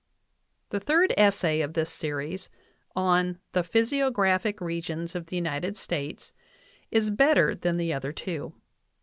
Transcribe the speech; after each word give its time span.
The 0.71 0.79
third 0.79 1.13
essay 1.15 1.61
of 1.61 1.73
this 1.75 1.91
series, 1.93 2.49
on 2.95 3.37
the 3.51 3.61
"Physiographic 3.61 4.59
Re 4.59 4.81
gions 4.81 5.13
of 5.13 5.27
the 5.27 5.35
United 5.35 5.77
States," 5.77 6.33
is 6.89 7.11
better 7.11 7.53
than 7.53 7.77
the 7.77 7.93
other 7.93 8.11
two. 8.11 8.51